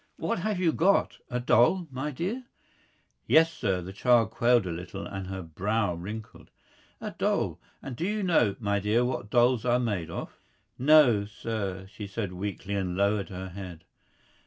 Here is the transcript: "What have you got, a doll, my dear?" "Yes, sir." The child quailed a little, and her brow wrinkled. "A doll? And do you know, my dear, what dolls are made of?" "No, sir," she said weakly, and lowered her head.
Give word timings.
"What 0.17 0.39
have 0.39 0.57
you 0.59 0.71
got, 0.73 1.19
a 1.29 1.39
doll, 1.39 1.87
my 1.91 2.09
dear?" 2.09 2.45
"Yes, 3.27 3.53
sir." 3.53 3.81
The 3.83 3.93
child 3.93 4.31
quailed 4.31 4.65
a 4.65 4.71
little, 4.71 5.05
and 5.05 5.27
her 5.27 5.43
brow 5.43 5.93
wrinkled. 5.93 6.49
"A 6.99 7.11
doll? 7.11 7.59
And 7.83 7.95
do 7.95 8.07
you 8.07 8.23
know, 8.23 8.55
my 8.59 8.79
dear, 8.79 9.05
what 9.05 9.29
dolls 9.29 9.63
are 9.63 9.77
made 9.79 10.09
of?" 10.09 10.39
"No, 10.79 11.25
sir," 11.25 11.85
she 11.87 12.07
said 12.07 12.33
weakly, 12.33 12.73
and 12.73 12.97
lowered 12.97 13.29
her 13.29 13.49
head. 13.49 13.83